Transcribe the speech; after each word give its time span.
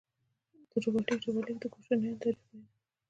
د 0.69 0.71
رباتک 0.83 1.17
ډبرلیک 1.23 1.57
د 1.61 1.65
کوشانیانو 1.73 2.21
تاریخ 2.21 2.39
بیانوي 2.43 2.67